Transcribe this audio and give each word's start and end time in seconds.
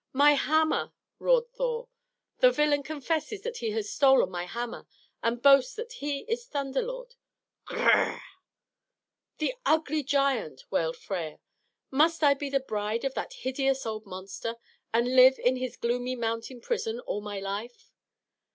"My 0.13 0.31
hammer!" 0.33 0.93
roared 1.19 1.51
Thor. 1.53 1.87
"The 2.39 2.49
villain 2.49 2.81
confesses 2.81 3.43
that 3.43 3.57
he 3.57 3.69
has 3.69 3.91
stolen 3.93 4.31
my 4.31 4.45
hammer, 4.45 4.87
and 5.21 5.43
boasts 5.43 5.75
that 5.75 5.93
he 5.93 6.21
is 6.21 6.43
Thunder 6.47 6.81
Lord! 6.81 7.13
Gr 7.65 7.75
r 7.75 8.05
r!" 8.13 8.21
"The 9.37 9.53
ugly 9.63 10.01
giant!" 10.01 10.63
wailed 10.71 10.97
Freia. 10.97 11.39
"Must 11.91 12.23
I 12.23 12.33
be 12.33 12.49
the 12.49 12.59
bride 12.59 13.05
of 13.05 13.13
that 13.13 13.33
hideous 13.45 13.85
old 13.85 14.07
monster, 14.07 14.55
and 14.91 15.15
live 15.15 15.37
in 15.37 15.57
his 15.57 15.77
gloomy 15.77 16.15
mountain 16.15 16.61
prison 16.61 16.99
all 17.01 17.21
my 17.21 17.39
life?" 17.39 17.91